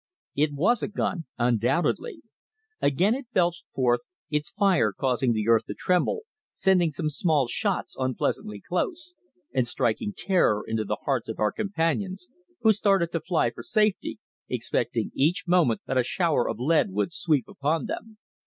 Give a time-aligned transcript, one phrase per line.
[0.35, 2.23] It was a gun undoubtedly.
[2.81, 6.21] Again it belched forth, its fire causing the earth to tremble,
[6.53, 9.13] sending some small shots unpleasantly close,
[9.53, 12.27] and striking terror into the hearts of our companions,
[12.61, 14.17] who started to fly for safety,
[14.49, 18.17] expecting each moment that a shower of lead would sweep upon them.